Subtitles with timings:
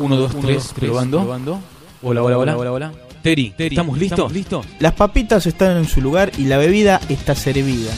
[0.00, 1.60] 1, 2, 3, probando.
[2.02, 2.92] Hola, hola, hola, hola, hola.
[3.22, 4.32] Teri, ¿estamos listos?
[4.32, 4.66] ¿Listos?
[4.78, 7.92] Las papitas están en su lugar y la bebida está servida.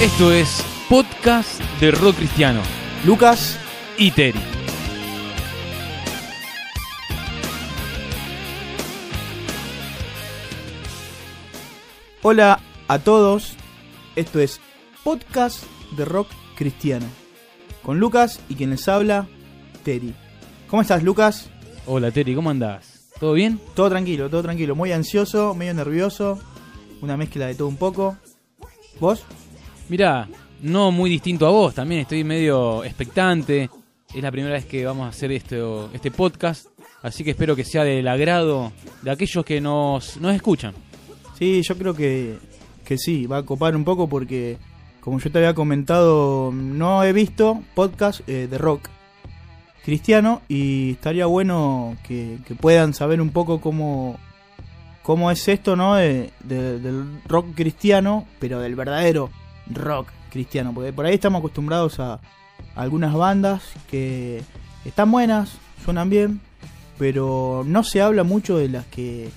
[0.00, 2.60] Esto es podcast de rock cristiano
[3.06, 3.56] Lucas,
[3.96, 4.40] y Teri.
[12.22, 13.54] hola a todos.
[14.16, 14.60] Esto es
[15.04, 15.64] podcast
[15.96, 17.23] de rock cristiano.
[17.84, 19.28] Con Lucas y quien les habla,
[19.84, 20.14] Teri.
[20.68, 21.50] ¿Cómo estás, Lucas?
[21.86, 23.10] Hola, Teri, ¿cómo andás?
[23.20, 23.60] ¿Todo bien?
[23.74, 24.74] Todo tranquilo, todo tranquilo.
[24.74, 26.40] Muy ansioso, medio nervioso.
[27.02, 28.16] Una mezcla de todo un poco.
[28.98, 29.22] ¿Vos?
[29.90, 30.28] Mirá,
[30.62, 33.68] no muy distinto a vos, también estoy medio expectante.
[34.14, 36.68] Es la primera vez que vamos a hacer esto, este podcast,
[37.02, 38.72] así que espero que sea del agrado
[39.02, 40.72] de aquellos que nos, nos escuchan.
[41.38, 42.38] Sí, yo creo que,
[42.82, 44.56] que sí, va a copar un poco porque,
[45.04, 48.88] como yo te había comentado, no he visto podcast eh, de rock
[49.84, 54.18] cristiano y estaría bueno que, puedan saber un poco cómo,
[55.02, 55.96] cómo es esto, ¿no?
[55.96, 59.30] De- de- del rock cristiano, pero del verdadero
[59.70, 62.18] rock cristiano, porque por ahí estamos acostumbrados a
[62.74, 64.42] algunas bandas que
[64.86, 66.40] están buenas, suenan bien,
[66.98, 69.28] pero no se habla mucho de las que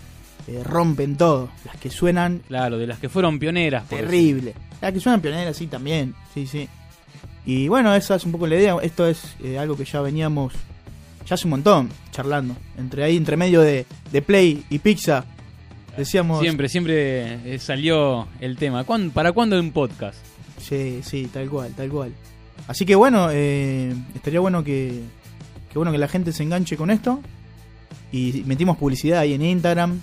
[0.48, 3.84] eh, rompen todo, las que suenan Claro, de las que fueron pioneras.
[3.84, 4.54] por terrible.
[4.82, 6.14] Las que suenan pioneras, sí, también.
[6.34, 6.68] Sí, sí.
[7.46, 8.76] Y bueno, esa es un poco la idea.
[8.82, 10.54] Esto es eh, algo que ya veníamos,
[11.26, 12.56] ya hace un montón, charlando.
[12.78, 15.24] Entre ahí, entre medio de, de Play y Pizza,
[15.98, 16.42] decíamos...
[16.42, 18.84] Siempre, siempre eh, salió el tema.
[18.84, 20.18] ¿Cuán- ¿Para cuándo un podcast?
[20.62, 22.12] Sí, sí, tal cual, tal cual.
[22.68, 25.02] Así que bueno, eh, estaría bueno que,
[25.72, 27.22] que bueno que la gente se enganche con esto.
[28.12, 30.00] Y metimos publicidad ahí en Instagram.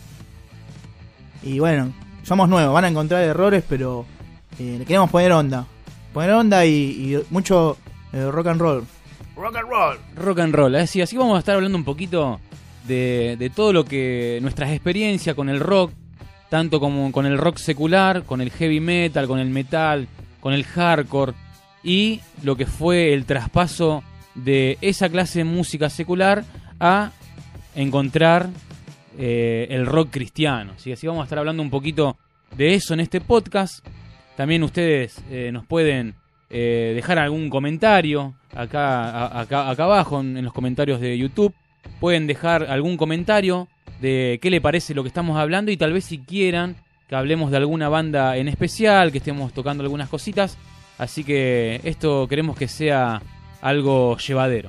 [1.44, 1.92] Y bueno,
[2.22, 4.06] somos nuevos, van a encontrar errores, pero
[4.58, 5.66] eh, le queremos poner onda.
[6.12, 7.76] Poner onda y, y mucho
[8.12, 8.84] eh, rock and roll.
[9.36, 9.98] Rock and roll.
[10.16, 10.74] Rock and roll.
[10.76, 12.40] Así, así vamos a estar hablando un poquito
[12.86, 14.38] de, de todo lo que.
[14.40, 15.92] nuestras experiencias con el rock,
[16.48, 20.08] tanto como con el rock secular, con el heavy metal, con el metal,
[20.40, 21.34] con el hardcore,
[21.82, 24.02] y lo que fue el traspaso
[24.34, 26.44] de esa clase de música secular
[26.80, 27.10] a
[27.74, 28.48] encontrar
[29.18, 30.72] eh, el rock cristiano.
[30.76, 30.92] ¿sí?
[30.92, 32.16] Así vamos a estar hablando un poquito
[32.56, 33.86] de eso en este podcast.
[34.36, 36.14] También ustedes eh, nos pueden
[36.50, 41.54] eh, dejar algún comentario acá, acá abajo en, en los comentarios de YouTube.
[42.00, 43.68] Pueden dejar algún comentario
[44.00, 46.76] de qué le parece lo que estamos hablando y tal vez si quieran
[47.08, 50.58] que hablemos de alguna banda en especial, que estemos tocando algunas cositas.
[50.98, 53.20] Así que esto queremos que sea
[53.60, 54.68] algo llevadero.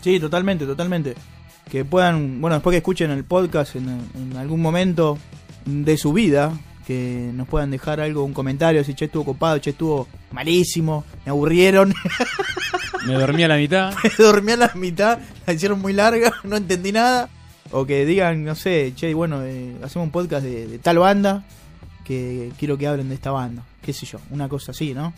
[0.00, 1.14] Sí, totalmente, totalmente.
[1.70, 5.18] Que puedan, bueno, después que escuchen el podcast en, en algún momento
[5.64, 6.52] de su vida,
[6.86, 11.30] que nos puedan dejar algo, un comentario, si che estuvo copado, che estuvo malísimo, me
[11.30, 11.92] aburrieron,
[13.06, 13.94] Me dormí a la mitad.
[14.02, 17.28] me dormí a la mitad, la hicieron muy larga, no entendí nada.
[17.70, 21.44] O que digan, no sé, che, bueno, eh, hacemos un podcast de, de tal banda,
[22.04, 25.12] que quiero que hablen de esta banda, qué sé yo, una cosa así, ¿no?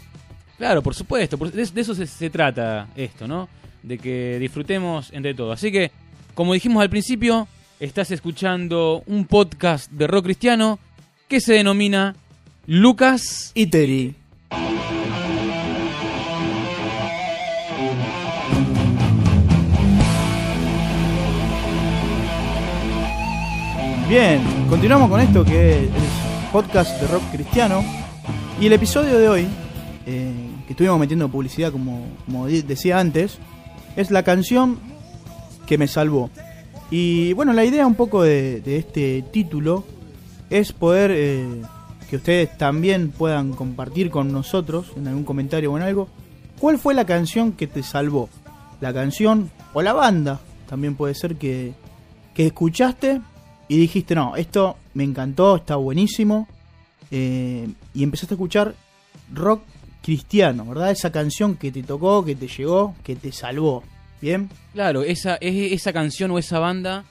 [0.57, 3.49] Claro, por supuesto, de, de eso se, se trata esto, ¿no?
[3.83, 5.59] De que disfrutemos entre todos.
[5.59, 5.93] Así que,
[6.39, 7.49] como dijimos al principio,
[7.81, 10.79] estás escuchando un podcast de rock cristiano
[11.27, 12.15] que se denomina
[12.65, 13.51] Lucas.
[13.55, 14.15] Y Teri.
[24.09, 24.41] Bien,
[24.71, 25.91] continuamos con esto que es
[26.53, 27.83] podcast de rock cristiano.
[28.61, 29.49] Y el episodio de hoy,
[30.07, 30.33] eh,
[30.69, 32.07] que estuvimos metiendo publicidad como,
[32.47, 33.39] decía antes,
[33.97, 34.79] es la canción
[35.69, 36.31] que me salvó.
[36.91, 39.85] Y bueno, la idea un poco de, este título
[40.49, 41.63] es poder eh,
[42.09, 46.09] que ustedes también puedan compartir con nosotros en algún comentario o en algo.
[46.59, 48.31] ¿Cuál fue la canción que te salvó?
[48.81, 51.75] La canción o la banda también puede ser que,
[52.35, 53.21] que escuchaste
[53.69, 56.49] y dijiste, no, esto me encantó, está buenísimo.
[57.11, 58.75] eh, y empezaste a escuchar
[59.33, 59.63] rock
[60.03, 60.91] cristiano, ¿verdad?
[60.91, 63.83] Esa canción que te tocó, que te llegó, que te salvó.
[64.21, 64.49] ¿Bien?
[64.73, 67.05] Claro, esa, es esa canción o esa banda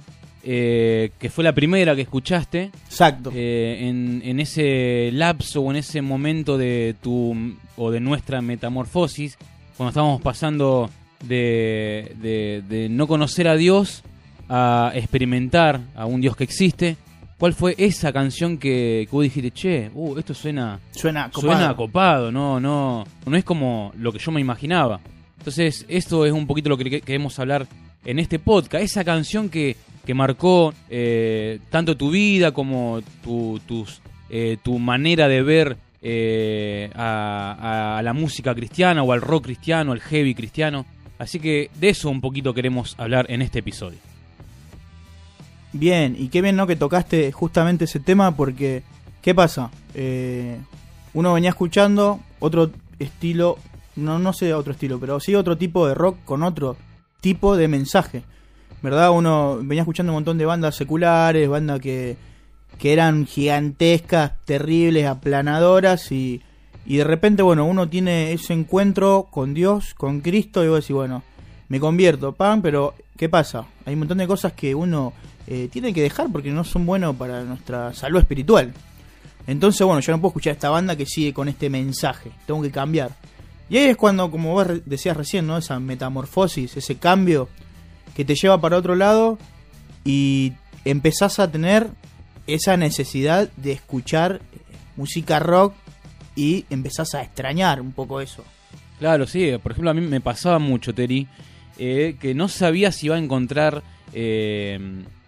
[0.44, 3.32] eh, que fue la primera que escuchaste Exacto.
[3.34, 7.36] eh, en, en ese lapso o en ese momento de tu
[7.76, 9.38] o de nuestra metamorfosis,
[9.76, 10.90] cuando estábamos pasando
[11.26, 14.04] de, de- de no conocer a Dios
[14.50, 16.96] a experimentar a un Dios que existe.
[17.38, 21.54] ¿Cuál fue esa canción que, que vos dijiste, che, uh, esto suena, Suena copado.
[21.54, 25.00] suena copado, no, no, no es como lo que yo me imaginaba.
[25.38, 27.68] Entonces, esto es un poquito lo que que- queremos hablar
[28.06, 28.84] en este podcast.
[28.84, 29.76] Esa canción que,
[30.06, 33.60] que marcó eh, tanto tu vida como tu,
[34.30, 39.92] eh, tu manera de ver eh, a, a la música cristiana o al rock cristiano,
[39.94, 40.86] al heavy cristiano.
[41.20, 43.98] Así que de eso un poquito queremos hablar en este episodio.
[45.74, 46.68] Bien, y qué bien ¿no?
[46.68, 48.84] que tocaste justamente ese tema porque,
[49.22, 49.70] ¿qué pasa?
[51.14, 53.58] Uno venía escuchando otro estilo,
[53.98, 56.78] no, no sé otro estilo, pero sí otro tipo de rock con otro
[57.22, 58.24] tipo de mensaje.
[58.82, 59.12] ¿Verdad?
[59.12, 62.16] Uno venía escuchando un montón de bandas seculares, bandas que,
[62.78, 66.42] que eran gigantescas, terribles, aplanadoras y,
[66.86, 70.96] y de repente, bueno, uno tiene ese encuentro con Dios, con Cristo y vos decís,
[70.96, 71.24] bueno,
[71.70, 73.66] me convierto, pan, pero ¿qué pasa?
[73.86, 75.12] Hay un montón de cosas que uno
[75.48, 78.74] eh, tiene que dejar porque no son buenos para nuestra salud espiritual.
[79.48, 82.72] Entonces, bueno, yo no puedo escuchar esta banda que sigue con este mensaje, tengo que
[82.72, 83.12] cambiar.
[83.70, 85.58] Y ahí es cuando, como vos decías recién, ¿no?
[85.58, 87.50] Esa metamorfosis, ese cambio
[88.16, 89.38] que te lleva para otro lado
[90.06, 90.54] y
[90.86, 91.90] empezás a tener
[92.48, 94.42] esa necesidad de escuchar
[94.96, 95.74] música rock
[96.36, 98.44] y empezás a extrañar un poco eso.
[99.00, 101.28] Claro, sí, por ejemplo a mí me pasaba mucho, Terry,
[101.78, 103.84] eh, que no sabía si iba a encontrar
[104.14, 104.80] eh,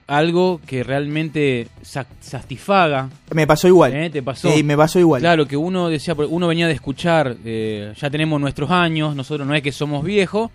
[0.10, 3.10] algo que realmente satisfaga.
[3.32, 3.94] Me pasó igual.
[3.94, 4.10] ¿Eh?
[4.10, 4.52] ¿Te pasó?
[4.52, 5.22] Sí, me pasó igual.
[5.22, 9.54] Claro, que uno decía, uno venía de escuchar, eh, ya tenemos nuestros años, nosotros no
[9.54, 10.50] es que somos viejos,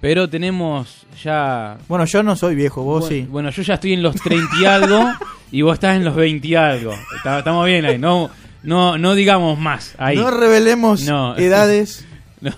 [0.00, 1.76] pero tenemos ya...
[1.88, 3.28] Bueno, yo no soy viejo, vos bueno, sí.
[3.28, 5.12] Bueno, yo ya estoy en los 30 y algo
[5.50, 6.94] y vos estás en los 20 y algo.
[7.16, 8.30] Estamos bien ahí, no,
[8.62, 10.16] no, no digamos más ahí.
[10.16, 11.02] No revelemos
[11.36, 12.06] edades.
[12.40, 12.54] no,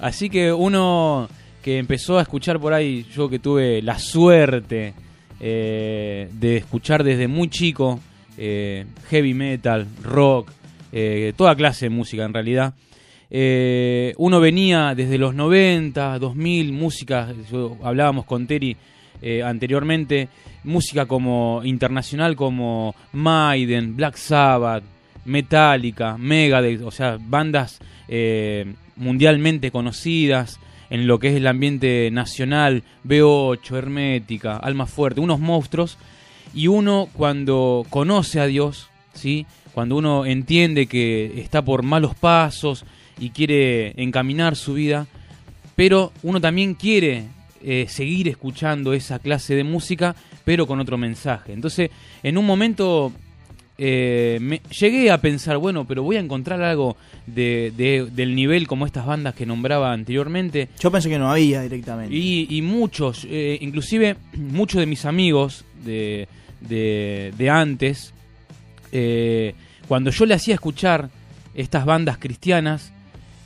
[0.00, 1.28] así que uno
[1.62, 4.92] que empezó a escuchar por ahí, yo que tuve la suerte
[5.46, 8.00] eh, de escuchar desde muy chico
[8.38, 10.50] eh, heavy metal, rock,
[10.90, 12.72] eh, toda clase de música en realidad.
[14.16, 17.28] uno venía desde los 90, 2000, música,
[17.82, 18.74] hablábamos con Terry
[19.44, 20.30] anteriormente,
[20.62, 24.82] música como internacional como Maiden, Black Sabbath,
[25.26, 27.80] Metallica, Megadeth, o sea, bandas
[28.96, 30.58] mundialmente conocidas,
[30.94, 35.98] en lo que es el ambiente nacional, B8, Hermética, Alma Fuerte, unos monstruos,
[36.54, 39.44] y uno cuando conoce a Dios, ¿sí?
[39.72, 42.84] cuando uno entiende que está por malos pasos
[43.18, 45.08] y quiere encaminar su vida,
[45.74, 47.24] pero uno también quiere
[47.60, 50.14] eh, seguir escuchando esa clase de música,
[50.44, 51.54] pero con otro mensaje.
[51.54, 51.90] Entonces,
[52.22, 53.10] en un momento
[53.76, 57.72] eh, me, llegué a pensar, bueno, pero voy a encontrar algo de,
[58.12, 60.68] del nivel como estas bandas que nombraba anteriormente.
[60.78, 62.14] Yo pensé que no había directamente.
[62.14, 66.28] Y, muchos, eh, inclusive muchos de mis amigos de,
[66.60, 68.14] de, antes,
[68.92, 69.54] eh,
[69.88, 71.10] cuando yo le hacía escuchar
[71.54, 72.92] estas bandas cristianas,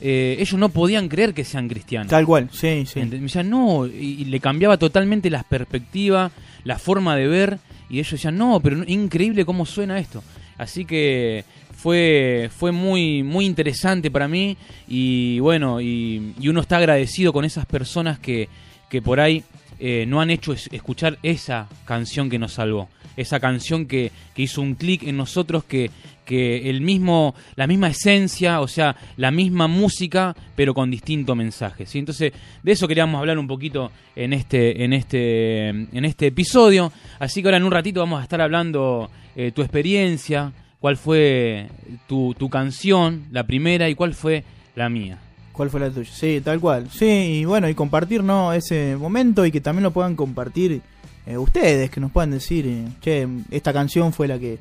[0.01, 2.07] ellos no podían creer que sean cristianos.
[2.09, 3.01] Tal cual, sí, sí.
[3.01, 6.31] Me decían, no, y, le cambiaba totalmente la perspectiva,
[6.63, 7.59] la forma de ver
[7.89, 10.23] y ellos decían, no, pero increíble cómo suena esto.
[10.57, 11.45] Así que
[11.75, 14.57] fue, fue muy, muy interesante para mí
[14.87, 18.49] y bueno, y, uno está agradecido con esas personas que,
[18.89, 19.43] que por ahí
[19.79, 24.61] eh, no han hecho escuchar esa canción que nos salvó, esa canción que, que hizo
[24.61, 25.91] un clic en nosotros, que,
[26.25, 31.85] que el mismo, la misma esencia, o sea, la misma música, pero con distinto mensaje.
[31.85, 31.99] ¿sí?
[31.99, 32.31] Entonces,
[32.63, 36.91] de eso queríamos hablar un poquito en este, en este, en este episodio.
[37.19, 41.67] Así que ahora en un ratito vamos a estar hablando eh, tu experiencia, cuál fue
[42.07, 44.43] tu, tu canción, la primera, y cuál fue
[44.75, 45.17] la mía.
[45.51, 46.09] ¿Cuál fue la tuya?
[46.09, 46.89] Sí, tal cual.
[46.89, 48.53] Sí, y bueno, y compartir ¿no?
[48.53, 50.81] ese momento y que también lo puedan compartir
[51.29, 54.59] eh, ustedes, que nos puedan decir, eh, che, esta canción fue la que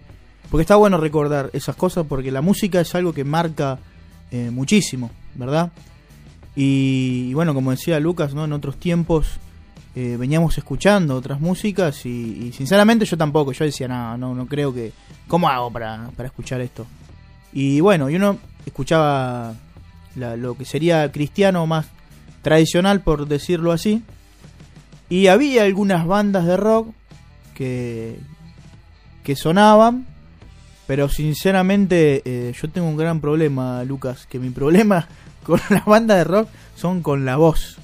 [0.50, 3.78] porque está bueno recordar esas cosas porque la música es algo que marca
[4.30, 5.72] eh, muchísimo, ¿verdad?
[6.56, 8.44] Y, bueno, como decía Lucas, ¿no?
[8.44, 9.38] En otros tiempos
[9.94, 14.72] eh, veníamos escuchando otras músicas y, sinceramente yo tampoco, yo decía, no, no, no creo
[14.72, 14.92] que...
[15.28, 16.87] ¿Cómo hago para, para escuchar esto?
[17.52, 19.54] Y bueno, y uno escuchaba
[20.16, 21.87] lo que sería cristiano más
[22.42, 24.02] tradicional, por decirlo así.
[25.08, 26.94] Y había algunas bandas de rock
[27.54, 28.18] que,
[29.24, 30.06] que sonaban
[30.88, 35.06] pero sinceramente eh, yo tengo un gran problema, Lucas, que mi problema
[35.44, 37.76] con las bandas de rock son con la voz.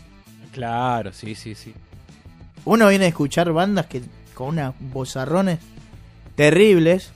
[0.52, 1.75] Claro, sí, sí, sí.
[2.64, 4.00] Uno viene a escuchar bandas que
[4.33, 5.59] con unas vozarrones
[6.35, 7.12] terribles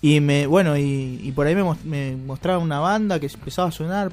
[0.00, 4.10] y me bueno y, por ahí me, me, mostraba una banda que empezaba a sonar,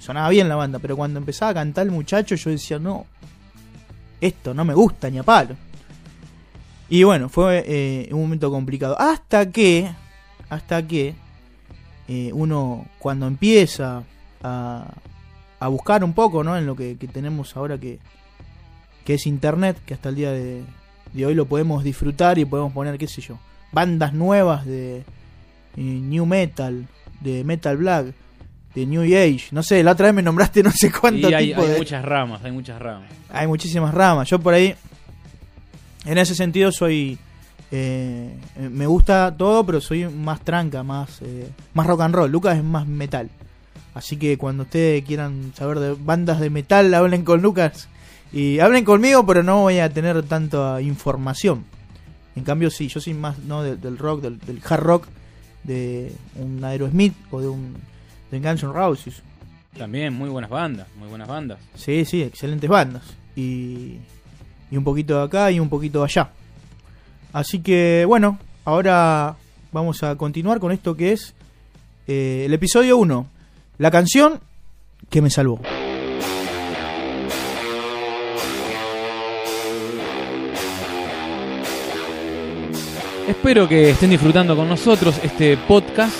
[0.00, 3.06] sonaba bien la banda, pero cuando empezaba a cantar el muchacho yo decía, no,
[4.26, 5.56] esto no me gusta ni a palo.
[6.88, 8.96] Y bueno, fue eh, un momento complicado.
[8.98, 9.90] Hasta que
[10.48, 11.14] hasta que
[12.08, 14.02] eh, uno cuando empieza
[14.42, 14.86] a,
[15.58, 16.56] a, buscar un poco ¿no?
[16.56, 17.98] en lo que, tenemos ahora que,
[19.04, 20.64] que, es internet, que hasta el día de,
[21.24, 23.38] hoy lo podemos disfrutar y podemos poner, qué sé yo,
[23.72, 25.02] bandas nuevas de eh,
[25.76, 26.86] new metal,
[27.20, 28.14] de metal black,
[28.74, 29.46] de New Age.
[29.52, 31.76] No sé, la otra vez me nombraste no sé cuánto Y hay, tipo hay de...
[31.78, 33.08] muchas ramas, hay muchas ramas.
[33.30, 34.28] Hay muchísimas ramas.
[34.28, 34.74] Yo por ahí,
[36.04, 37.18] en ese sentido, soy...
[37.70, 42.30] eh, eh, me gusta todo, pero soy más tranca, más, eh, más rock and roll.
[42.30, 43.30] Lucas es más metal.
[43.94, 47.88] Así que cuando ustedes quieran saber de bandas de metal, hablen con Lucas.
[48.32, 51.64] Y hablen conmigo, pero no voy a tener tanta información.
[52.34, 55.06] En cambio, sí, yo soy más no del, del rock, del, del hard rock,
[55.62, 57.76] de un Aerosmith o de un
[58.30, 59.22] de Guns N' Roses.
[59.76, 61.58] También muy buenas bandas, muy buenas bandas.
[61.74, 63.02] Sí, sí, excelentes bandas.
[63.34, 63.98] Y,
[64.70, 66.30] y un poquito de acá y un poquito de allá.
[67.32, 69.36] Así que, bueno, ahora
[69.72, 71.34] vamos a continuar con esto que es
[72.06, 73.26] eh, el episodio 1.
[73.78, 74.40] La canción
[75.10, 75.60] que me salvó.
[83.28, 86.14] Espero que estén disfrutando con nosotros este podcast,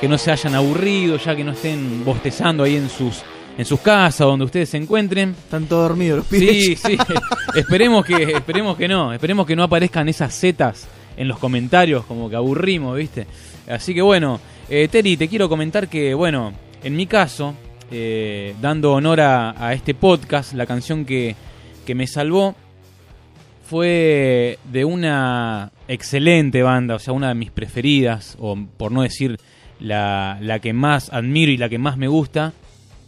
[0.00, 3.22] que no se hayan aburrido, ya que no estén bostezando ahí en sus
[3.58, 5.30] en sus casas, donde ustedes se encuentren.
[5.30, 6.64] Están todos dormidos los pibes.
[6.64, 6.96] Sí, sí.
[7.54, 12.30] esperemos que esperemos que no, esperemos que no aparezcan esas zetas en los comentarios como
[12.30, 13.26] que aburrimos, ¿viste?
[13.68, 14.40] Así que bueno,
[14.70, 17.54] eh, Terry, te quiero comentar que bueno, en mi caso,
[17.90, 21.36] eh, dando honor a, a este podcast, la canción que,
[21.84, 22.54] que me salvó
[23.70, 29.38] fue de una excelente banda, o sea, una de mis preferidas, o por no decir
[29.80, 32.52] la, la que más admiro y la que más me gusta,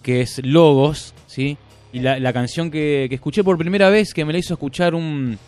[0.03, 1.57] que es Logos, ¿sí?
[1.93, 4.95] Y la, la canción que, que escuché por primera vez, que me la hizo escuchar
[4.95, 5.39] un,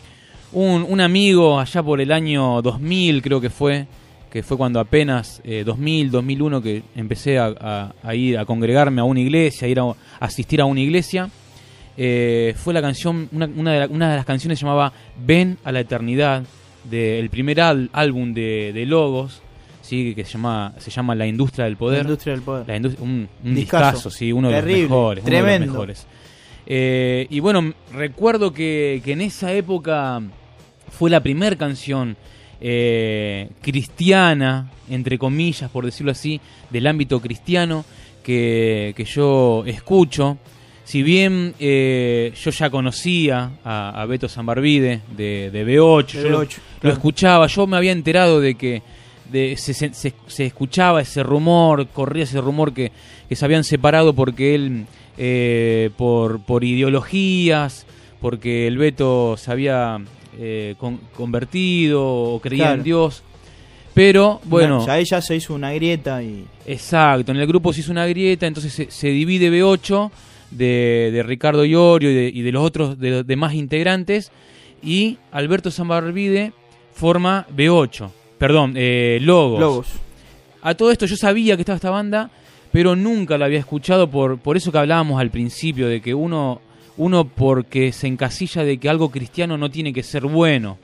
[0.52, 3.86] un, un amigo allá por el año 2000, creo que fue,
[4.30, 9.20] que fue cuando apenas, eh, 2000, 2001, que empecé a, ir a congregarme a una
[9.20, 9.84] iglesia, a ir a,
[10.20, 11.30] asistir a una iglesia.
[11.96, 14.92] Eh, fue la canción, una, una de la- una de las canciones llamaba
[15.24, 16.42] Ven a la Eternidad,
[16.90, 19.40] del primer al- álbum de, de Logos,
[19.84, 20.14] ¿sí?
[20.14, 22.00] que se llama, se llama La Industria del La Poder.
[22.02, 22.66] industria del poder.
[22.68, 23.84] La industria- un, un Discazo.
[23.92, 25.24] discazo, sí, uno de Terrible, los mejores.
[25.24, 26.06] uno de los mejores.
[26.66, 30.22] Eh, y bueno, recuerdo que, que en esa época
[30.90, 32.16] fue la primera canción
[32.60, 37.84] eh, cristiana, entre comillas, por decirlo así, del ámbito cristiano
[38.22, 40.38] que, que yo escucho.
[40.84, 46.28] Si bien eh, yo ya conocía a, a Beto Zambarvide de, de B8, De yo
[46.30, 46.94] lo- B8, lo claro.
[46.96, 48.82] escuchaba, yo me había enterado de que
[49.30, 52.92] de, se, se- se- se escuchaba ese rumor, corría ese rumor que,
[53.28, 54.86] que se habían separado porque él,
[55.18, 57.86] eh, por, por ideologías,
[58.20, 59.98] porque el Beto se había
[60.38, 62.76] eh, con- convertido o creía Claro.
[62.78, 63.22] en Dios.
[63.94, 66.44] Pero bueno, Ya ella se hizo una grieta y.
[66.66, 70.10] Exacto, en el grupo se hizo una grieta, entonces se, se divide B8
[70.50, 74.32] de, de Ricardo Iorio y de, y de los otros de los demás integrantes
[74.82, 76.52] y Alberto Zambarvide
[76.92, 78.10] forma B8,
[78.46, 79.58] perdón, eh, Logos.
[79.60, 79.86] Logos.
[80.60, 82.30] A todo esto yo sabía que estaba esta banda,
[82.70, 86.60] pero nunca la había escuchado por, por eso que hablábamos al principio, de que uno,
[86.98, 90.76] uno porque se encasilla de que algo cristiano no tiene que ser bueno,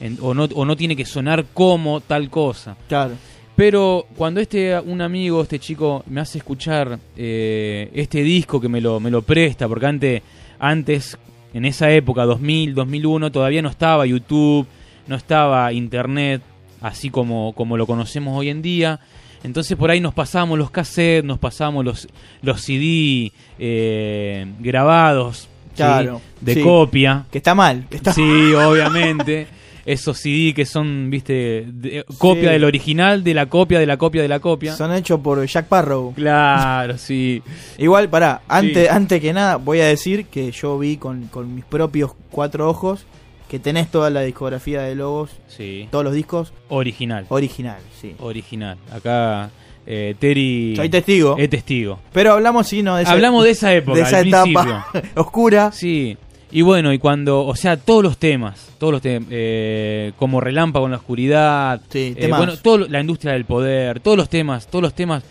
[0.00, 2.76] en- o, no, o no tiene que sonar como tal cosa.
[2.88, 3.14] Claro.
[3.54, 8.80] Pero cuando este un amigo, este chico, me hace escuchar eh, este disco que me
[8.80, 10.22] lo, me lo presta, porque antes,
[10.58, 11.16] antes,
[11.54, 14.66] en esa época, 2000, 2001, todavía no estaba YouTube,
[15.06, 16.42] no estaba Internet,
[16.80, 19.00] así como, como lo conocemos hoy en día.
[19.44, 22.08] Entonces por ahí nos pasamos los cassettes, nos pasamos los,
[22.42, 25.48] los CD eh, grabados ¿sí?
[25.76, 26.62] Claro, de sí.
[26.62, 27.26] copia.
[27.30, 27.86] Que está mal.
[27.88, 28.22] Que está Sí,
[28.54, 29.46] obviamente.
[29.84, 32.52] Esos CD que son, viste, de- copia Sí.
[32.54, 34.74] del original, de la copia, de la copia, de la copia.
[34.74, 36.12] Son hechos por Jack Parrow.
[36.12, 37.40] Claro, sí.
[37.78, 41.64] Igual, pará, antes, antes que nada, voy a decir que yo vi con, con mis
[41.64, 43.06] propios cuatro ojos
[43.48, 45.88] que tenés toda la discografía de Logos, Sí.
[45.90, 47.26] todos los discos Original.
[47.28, 48.14] original, sí.
[48.18, 48.76] Original.
[48.92, 49.50] Acá
[49.86, 51.36] eh, Terry Soy testigo.
[51.38, 52.00] es testigo.
[52.12, 55.70] Pero hablamos, sí, no, de esa, Hablamos de esa época, de esa al etapa oscura.
[55.72, 56.16] Sí.
[56.50, 60.86] Y bueno, y cuando, o sea, todos los temas, todos los temas, eh, como Relámpago
[60.86, 62.38] en la Oscuridad, Sí, eh, temas.
[62.38, 65.22] bueno, todo, la industria del poder, todos los temas, todos los temas,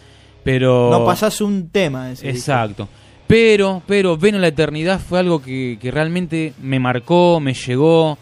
[0.43, 0.89] pero...
[0.91, 2.87] No pasás un tema de ese disco.
[3.27, 8.17] Pero, pero, Ven a la Eternidad fue algo que, que realmente me marcó, me llegó,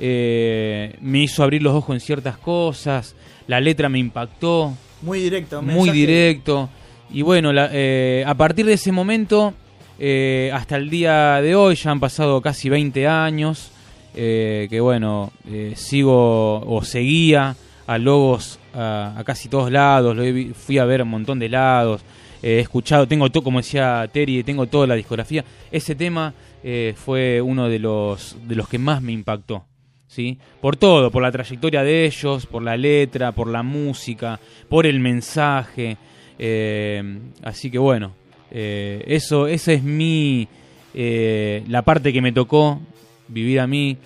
[0.00, 3.14] eh, me hizo abrir los ojos en ciertas cosas,
[3.46, 5.62] la letra me impactó, Muy directo.
[5.62, 5.96] muy mensaje.
[5.98, 6.68] directo.
[7.10, 9.54] Y bueno, la- eh, a partir de ese momento,
[9.98, 13.70] eh, hasta el día de hoy, ya han pasado casi 20 años,
[14.16, 15.30] eh, que bueno,
[15.76, 17.54] sigo o seguía
[17.86, 20.22] a Logos a, a casi todos lados, lo
[20.54, 22.02] fui a ver a un montón de lados,
[22.42, 25.44] he escuchado, tengo todo, como decía Terry, tengo toda la discografía.
[25.70, 29.64] Ese tema eh, fue uno de los, de los que más me impactó.
[30.08, 30.38] ¿Sí?
[30.62, 35.00] Por todo, por la trayectoria de ellos, por la letra, por la música, por el
[35.00, 35.98] mensaje.
[36.38, 37.02] Eh,
[37.42, 38.12] así que bueno,
[38.50, 40.46] eh, eso, esa es mi,
[40.94, 42.80] eh, la parte que me tocó
[43.26, 43.96] vivir a mí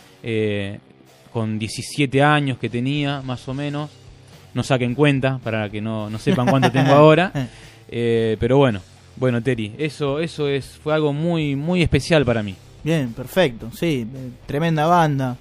[1.32, 3.90] con 17 años que tenía, más o menos.
[4.54, 7.32] No saquen cuenta para que no, no sepan cuánto tengo ahora.
[7.94, 8.80] Eh, pero bueno,
[9.16, 12.56] bueno, Terry, eso, eso es, fue algo muy, muy especial para mí.
[12.82, 15.36] Bien, perfecto, sí, eh, tremenda banda.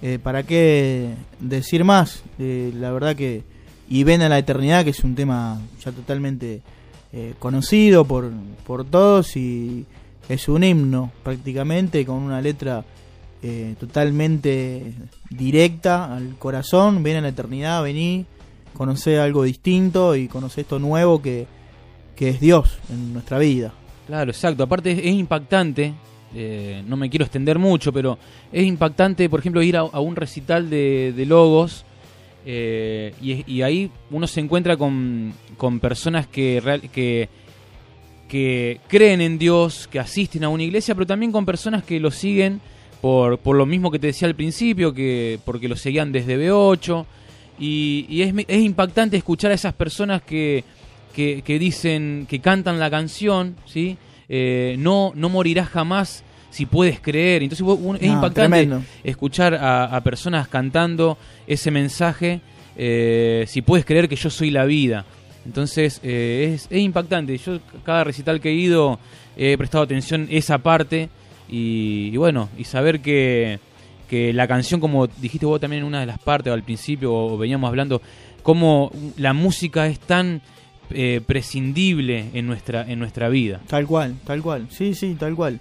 [0.00, 2.22] Eh, ¿Para qué decir más?
[2.38, 3.42] Eh, la verdad que...
[3.90, 6.60] Y Ven a la Eternidad, que es un tema ya totalmente
[7.12, 8.30] eh, conocido por,
[8.66, 9.86] por todos y
[10.28, 12.84] es un himno prácticamente con una letra
[13.80, 14.92] totalmente
[15.30, 17.02] directa al corazón.
[17.02, 18.26] Ven a la Eternidad, vení,
[18.76, 21.46] conocé algo distinto y conocé esto nuevo que,
[22.18, 23.72] que es Dios en nuestra vida.
[24.08, 24.64] Claro, exacto.
[24.64, 25.94] Aparte es, impactante,
[26.34, 28.18] eh, no me quiero extender mucho, pero
[28.50, 31.84] es impactante, por ejemplo, ir a, un recital de, de logos
[32.50, 37.28] eh, y, ahí uno se encuentra con, con personas que,
[38.28, 42.10] que, creen en Dios, que asisten a una iglesia, pero también con personas que lo
[42.10, 42.60] siguen
[43.00, 47.04] por, por lo mismo que te decía al principio, que porque lo seguían desde B8.
[47.60, 50.64] Y, es impactante escuchar a esas personas que,
[51.14, 53.96] que, que dicen, que cantan la canción, ¿sí?
[54.28, 57.42] Eh, no, no morirás jamás si puedes creer.
[57.42, 58.82] Entonces uno- es No, impactante tremendo.
[59.04, 62.40] escuchar a, a personas cantando ese mensaje,
[62.76, 65.04] eh, si puedes creer que yo soy la vida.
[65.46, 67.36] Entonces eh, es, es impactante.
[67.38, 68.98] Yo cada recital que he ido
[69.36, 71.08] he prestado atención a esa parte
[71.48, 73.58] y, y bueno, y saber que,
[74.10, 77.14] que la canción, como dijiste vos también en una de las partes o al principio,
[77.14, 78.02] o veníamos hablando,
[78.42, 80.42] cómo la música es tan
[80.90, 83.60] eh, prescindible en nuestra, en nuestra vida.
[83.66, 84.68] Tal cual, tal cual.
[84.70, 85.60] Sí, sí, tal cual.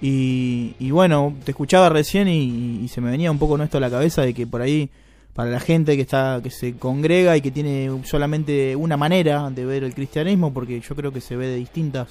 [0.00, 4.22] Y, bueno, te escuchaba recién y, se me venía un poco esto a la cabeza
[4.22, 4.90] de que por ahí,
[5.32, 9.64] para la gente que está que se congrega y que tiene solamente una manera de
[9.64, 12.08] ver el cristianismo, porque yo creo que se ve de distintas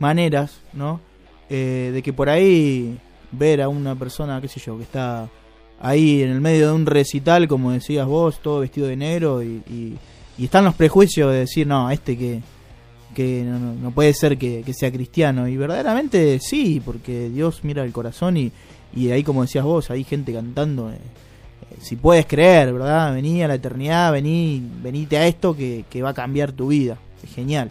[0.00, 1.00] maneras, ¿no?
[1.48, 2.98] Eh, de que por ahí
[3.30, 5.28] ver a una persona, qué sé yo, que está
[5.80, 9.96] ahí en el medio de un recital, como decías vos, todo vestido de negro y,
[10.38, 12.42] y están los prejuicios de decir, no, este que
[13.14, 15.48] que no, puede ser que, que sea cristiano.
[15.48, 18.52] Y verdaderamente sí, porque Dios mira el corazón y,
[18.94, 20.90] y ahí, como decías vos, hay gente cantando.
[20.90, 23.14] eh, eh, si puedes creer, ¿verdad?
[23.14, 26.98] Vení a la eternidad, vení, venite a esto que, que va a cambiar tu vida.
[27.22, 27.70] Es genial.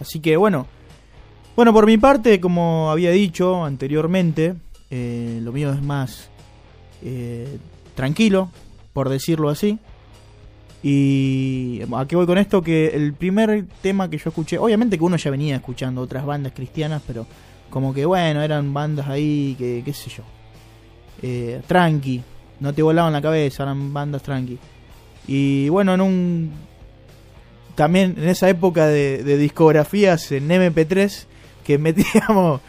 [0.00, 0.66] Así que bueno.
[1.54, 4.56] Bueno, por mi parte, como había dicho anteriormente,
[4.90, 6.30] eh, lo mío es más
[7.94, 8.50] tranquilo,
[8.92, 9.78] por decirlo así.
[10.82, 15.04] Y a qué voy con esto, que el primer tema que yo escuché, obviamente que
[15.04, 17.26] uno ya venía escuchando otras bandas cristianas, pero
[17.70, 20.22] como que bueno, eran bandas ahí que, qué sé yo,
[21.22, 22.22] eh, tranqui,
[22.60, 24.58] no te volaban la cabeza, eran bandas tranqui.
[25.26, 26.50] Y bueno, en un...
[27.74, 31.26] También en esa época de, de discografías en MP3,
[31.64, 32.60] que metíamos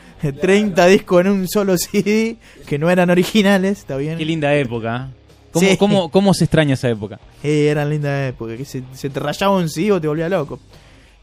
[0.42, 4.18] 30 discos en un solo CD, que no eran originales, ¿está bien?
[4.18, 5.10] Qué linda época.
[5.52, 5.78] ¿Cómo, Sí.
[5.78, 7.20] cómo, cómo se extraña esa época?
[7.44, 10.60] Eh, eran lindas épocas, que se, se te rayaba un sí o te volvía loco.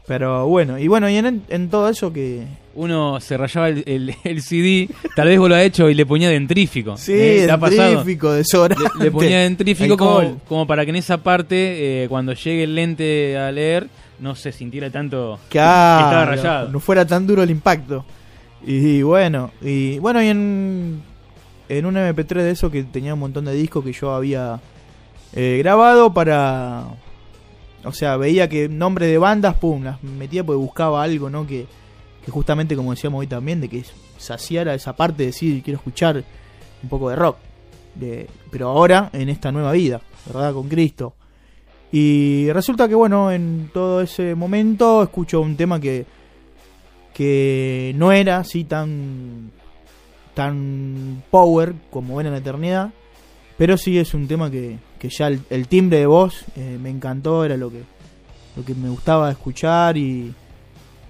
[0.07, 2.43] Pero bueno, y bueno, y en, en todo eso que...
[2.75, 6.05] Uno se rayaba el, el- el CD, tal vez vos lo has hecho y le
[6.05, 6.97] ponía dentrífico.
[6.97, 7.43] Sí, ¿eh?
[7.45, 8.83] ¿Te ha dentrífico, desodorante.
[8.99, 12.75] Le, le ponía dentrífico como, como para que en esa parte, eh, cuando llegue el
[12.75, 13.87] lente a leer,
[14.19, 16.69] no se sintiera tanto que Claro, estaba rayado.
[16.69, 18.03] no fuera tan duro el impacto.
[18.67, 21.01] Y bueno, y bueno, y en,
[21.69, 24.59] en un MP3 de eso que tenía un montón de discos que yo había
[25.33, 26.85] eh, grabado para...
[27.83, 31.45] O sea, veía que nombre de bandas, pum, las metía porque buscaba algo, ¿no?
[31.45, 31.67] Que,
[32.25, 33.83] que justamente, como decíamos hoy también, de que
[34.17, 36.23] saciara esa parte de decir, quiero escuchar
[36.81, 37.37] un poco de rock.
[38.51, 40.53] Pero ahora, en esta nueva vida, ¿verdad?
[40.53, 41.13] Con Cristo.
[41.91, 46.05] Y resulta que, bueno, en todo ese momento escucho un tema que,
[47.13, 49.51] que no era así tan,
[50.35, 52.91] tan power como ven en la eternidad,
[53.57, 56.89] pero sí es un tema que, que ya el, el timbre de voz eh, me
[56.89, 57.81] encantó, era lo que,
[58.55, 60.33] lo que me gustaba escuchar y,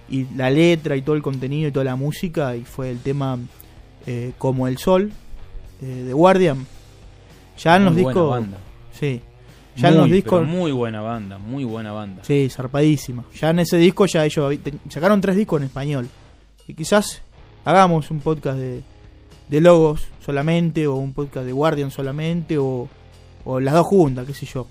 [0.09, 3.37] y la letra y todo el contenido y toda la música, y fue el tema
[4.05, 5.11] eh, Como el Sol
[5.81, 6.65] eh, de Guardian.
[7.57, 8.29] Ya en los Muy discos.
[8.29, 8.57] banda.
[8.91, 9.21] Sí.
[9.77, 10.47] Ya en Muy, los discos.
[10.47, 12.23] muy buena banda, muy buena banda.
[12.23, 13.25] Sí, zarpadísima.
[13.39, 14.55] Ya en ese disco ya ellos
[14.89, 16.07] sacaron tres discos en español.
[16.67, 17.21] Y quizás
[17.65, 18.83] hagamos un podcast de,
[19.49, 22.87] de Logos solamente, o un podcast de Guardian solamente, o,
[23.43, 24.67] o las dos juntas, qué sé yo.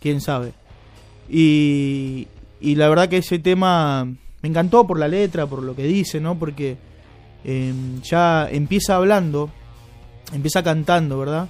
[0.00, 0.52] Quién sabe.
[1.28, 2.28] Y,
[2.60, 6.20] y la verdad que ese tema me encantó por la letra, por lo que dice,
[6.20, 6.38] ¿no?
[6.38, 6.76] Porque
[7.44, 9.50] eh, ya empieza hablando,
[10.32, 11.48] empieza cantando, ¿verdad?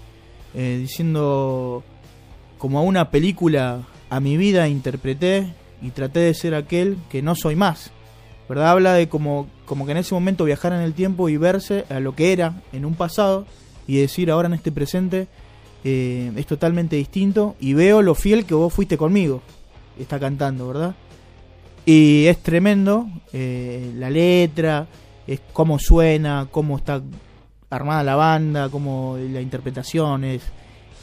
[0.54, 1.82] Eh, diciendo
[2.58, 7.34] como a una película a mi vida interpreté y traté de ser aquel que no
[7.34, 7.92] soy más.
[8.48, 8.70] ¿Verdad?
[8.70, 12.00] Habla de como, como que en ese momento viajar en el tiempo y verse a
[12.00, 13.46] lo que era en un pasado
[13.86, 15.26] y decir ahora en este presente
[15.84, 19.42] eh, es totalmente distinto y veo lo fiel que vos fuiste conmigo.
[19.98, 20.94] Está cantando, ¿verdad?
[21.84, 24.86] Y es tremendo eh, la letra,
[25.26, 27.02] es cómo suena, cómo está
[27.70, 30.42] armada la banda, cómo la interpretación es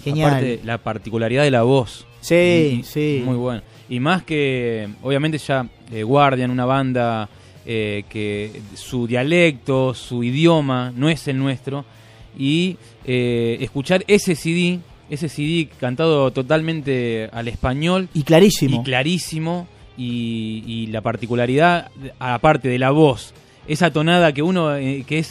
[0.04, 0.32] genial.
[0.32, 2.06] Aparte, la particularidad de la voz.
[2.22, 3.22] Sí, sí.
[3.26, 3.62] Muy bueno.
[3.90, 7.30] Y más que, obviamente ya eh, Guardian, una banda
[7.66, 11.86] eh, que su dialecto, su idioma no es el nuestro.
[12.38, 18.82] Y eh, escuchar ese CD, ese CD cantado totalmente al español Y clarísimo.
[18.82, 19.68] y clarísimo.
[19.96, 23.32] Y, y la particularidad, aparte de la voz,
[23.68, 24.70] esa tonada que uno,
[25.06, 25.28] que es,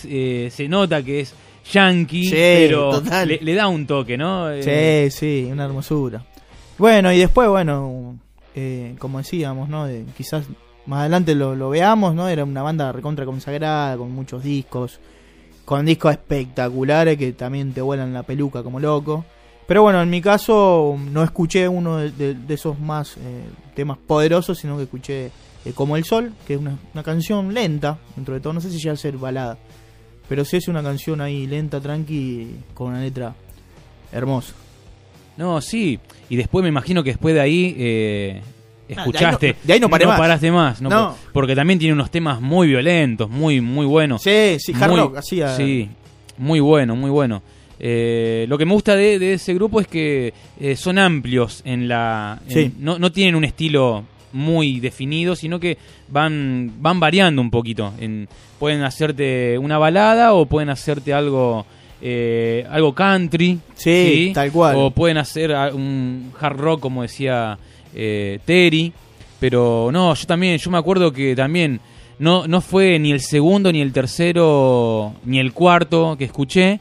[0.54, 1.34] se nota que es
[1.72, 4.50] yankee, Sí, pero le, le da un toque, ¿no?
[4.62, 6.24] Sí, sí, una hermosura.
[6.78, 8.16] Bueno, y después, bueno,
[8.54, 9.86] eh, como decíamos, ¿no?
[9.86, 10.44] De- quizás
[10.86, 12.28] más adelante lo, lo veamos, ¿no?
[12.28, 15.00] Era una banda recontra consagrada, con muchos discos,
[15.64, 19.24] con discos espectaculares que también te vuelan la peluca como loco.
[19.66, 24.76] Pero bueno, en mi caso no escuché uno de, esos más eh, temas poderosos, sino
[24.76, 25.30] que escuché
[25.64, 28.70] eh, Como el Sol, que es una, una canción lenta, dentro de todo, no sé
[28.70, 29.58] si llega a ser balada,
[30.28, 33.34] pero sí es una canción ahí lenta, tranqui, con una letra
[34.10, 34.52] hermosa.
[35.36, 35.98] No, sí.
[36.28, 38.40] Y después me imagino que después de ahí eh,
[38.88, 39.46] Ah, escuchaste.
[39.46, 40.18] de ahí no- de ahí no paré más.
[40.18, 40.80] paraste más.
[40.82, 41.16] No, No.
[41.24, 44.22] Por- Porque también tiene unos temas muy violentos, muy, muy buenos.
[44.22, 45.88] Sí, sí, hard Muy- rock, así a- Sí,
[46.38, 47.42] muy bueno, muy bueno.
[47.84, 51.88] Eh, lo que me gusta de, de ese grupo es que eh, son amplios en
[51.88, 52.40] la...
[52.48, 52.72] en- Sí.
[52.78, 57.92] no, no tienen un estilo muy definido, sino que van, van variando un poquito.
[57.98, 61.66] En, pueden hacerte una balada o pueden hacerte algo...
[62.02, 64.74] eh, algo country, Sí, tal cual.
[64.76, 67.56] o pueden hacer un hard rock, como decía
[67.94, 68.92] eh, Terry.
[69.38, 71.80] Pero no, yo también, yo me acuerdo que también
[72.18, 76.78] no, no fue ni el segundo, ni el tercero, ni el cuarto que escuché.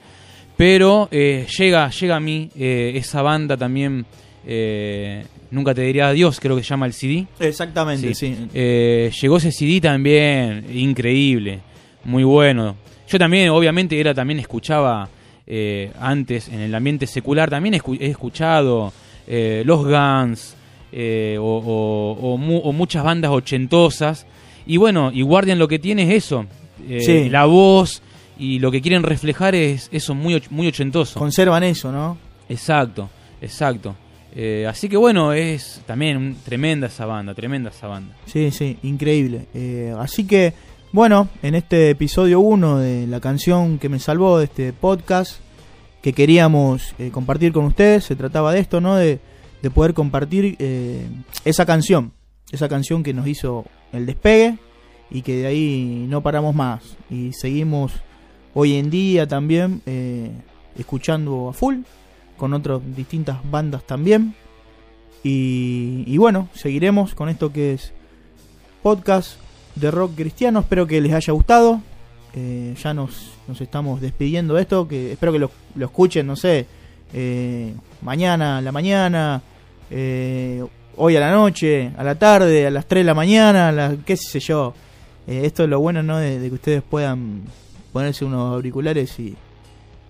[0.58, 4.06] Pero eh, llega, llega a mí eh, esa banda también.
[4.46, 7.26] eh, Nunca te diría adiós, creo que se llama el CD.
[7.40, 8.34] Exactamente, sí.
[8.54, 11.60] Llegó ese CD también, increíble,
[12.04, 12.76] muy bueno.
[13.08, 15.10] Yo también, obviamente, era también escuchaba
[15.48, 18.94] eh, antes en el ambiente secular, también escu- he escuchado
[19.28, 20.56] eh, los Guns
[20.94, 24.26] eh, o, o- o mu- o muchas bandas ochentosas.
[24.66, 26.46] Y bueno, y Guardian lo que tiene es eso,
[26.88, 27.30] eh, Sí.
[27.30, 28.02] la voz
[28.38, 31.20] y lo que quieren reflejar es eso muy, och- muy ochentoso.
[31.20, 32.18] Conservan eso, ¿no?
[32.48, 33.10] Exacto,
[33.42, 33.96] exacto.
[34.34, 38.16] Eh, así que bueno, es también un- tremenda esa banda, tremenda esa banda.
[38.26, 39.48] Sí, sí, increíble.
[39.54, 40.54] Eh, así que,
[40.94, 45.40] bueno, en este episodio 1 de la canción que me salvó de este podcast
[46.02, 48.96] que queríamos eh, compartir con ustedes, se trataba de esto, ¿no?
[48.96, 49.20] De,
[49.62, 51.08] de poder compartir eh,
[51.46, 52.12] esa canción,
[52.52, 54.58] esa canción que nos hizo el despegue
[55.10, 57.94] y que de ahí no paramos más y seguimos
[58.54, 60.32] hoy en día también eh,
[60.78, 61.84] escuchando a full
[62.36, 64.36] con otras distintas bandas también.
[65.24, 67.94] Y bueno, seguiremos con esto que es
[68.82, 69.38] podcast
[69.76, 70.60] de rock cristiano.
[70.60, 71.82] Espero que les haya gustado.
[72.34, 74.88] Eh, ya nos, nos estamos despidiendo de esto.
[74.88, 76.66] Que espero que lo, lo escuchen, no sé,
[77.14, 79.42] eh, mañana a la mañana,
[79.90, 80.64] eh,
[80.96, 84.40] hoy a la noche, a la tarde, a las 3 de la mañana, qué sé
[84.40, 84.74] yo.
[85.28, 86.18] Esto es lo bueno, ¿no?
[86.18, 87.44] De, de que ustedes puedan
[87.94, 89.36] ponerse unos auriculares y,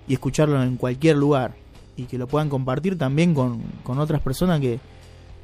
[0.08, 1.54] y escucharlo en cualquier lugar.
[1.97, 4.80] Y que lo puedan compartir también con, con otras personas que,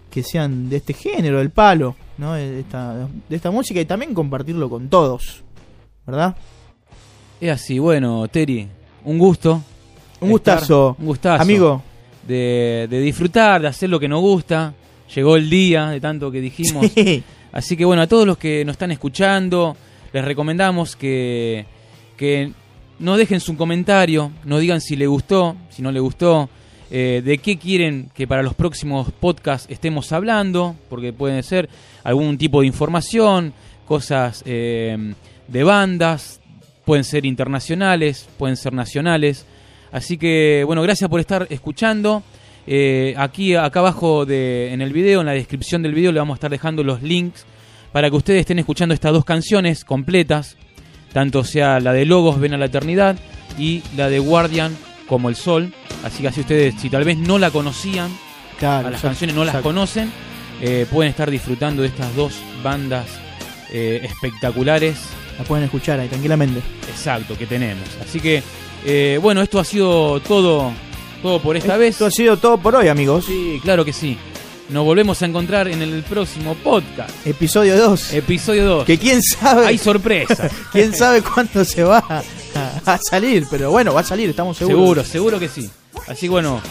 [0.10, 2.34] que sean de este género, del palo, ¿no?
[2.34, 5.44] De esta, de esta música y también compartirlo con todos,
[6.06, 6.36] ¿verdad?
[7.40, 8.68] Es así, bueno, Terry,
[9.06, 9.62] un gusto.
[10.20, 11.42] Un estar- gustazo, un gustazo.
[11.42, 11.84] amigo.
[12.28, 14.74] De, de disfrutar, de hacer lo que nos gusta.
[15.16, 16.88] Llegó el día de tanto que dijimos.
[16.94, 17.24] Sí.
[17.54, 19.78] Así que bueno, a todos los que nos están escuchando,
[20.12, 21.66] les recomendamos que,
[22.18, 22.52] que
[23.00, 26.50] nos dejen su comentario, nos digan si les gustó, si no les gustó,
[26.90, 31.70] eh, de qué quieren que para los próximos podcasts estemos hablando, porque pueden ser
[32.04, 33.54] algún tipo de información,
[33.86, 35.14] cosas eh,
[35.48, 36.40] de bandas,
[36.86, 39.46] pueden ser internacionales, pueden ser nacionales.
[39.92, 42.24] Así que bueno, gracias por estar escuchando.
[42.66, 46.36] Eh, aquí, acá abajo de, en el video, en la descripción del video, le vamos
[46.36, 47.46] a estar dejando los links
[47.92, 50.58] para que ustedes estén escuchando estas dos canciones completas,
[51.14, 53.18] tanto sea la de Logos Ven a la Eternidad
[53.58, 54.76] y la de Guardian
[55.08, 55.74] como el Sol.
[56.04, 58.12] Así que así ustedes, si tal vez no la conocían,
[58.60, 59.70] Claro, a las exacto, canciones no las exacto.
[59.70, 60.12] conocen,
[60.62, 63.06] eh, pueden estar disfrutando de estas dos bandas
[63.72, 64.98] eh, espectaculares,
[65.38, 66.62] La pueden escuchar ahí tranquilamente.
[66.90, 67.84] exacto, que tenemos.
[68.04, 68.42] Así que,
[68.86, 70.72] eh, bueno, esto ha sido todo,
[71.22, 71.96] todo por esta vez.
[71.96, 73.26] Esto ha sido todo por hoy, amigos.
[73.26, 74.18] Sí, claro que sí.
[74.70, 77.12] Nos volvemos a encontrar en el próximo podcast.
[77.26, 78.14] Episodio 2.
[78.14, 78.86] Episodio 2.
[78.86, 79.68] que quién sabe.
[79.68, 80.50] Hay sorpresa.
[80.72, 82.24] quién sabe cuándo se va
[82.88, 83.46] a, a salir.
[83.50, 84.80] Pero bueno, va a salir, estamos seguros.
[84.80, 85.70] seguro, seguro que sí.
[86.08, 86.62] Así que bueno,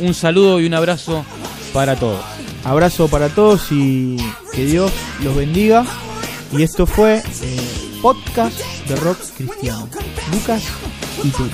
[0.00, 1.24] un saludo y un abrazo
[1.72, 2.20] para todos.
[2.64, 4.16] Abrazo para todos y
[4.52, 5.84] que Dios los bendiga.
[6.52, 9.88] Y esto fue eh, podcast de rock cristiano.
[10.32, 10.62] Lucas
[11.24, 11.50] y Turi.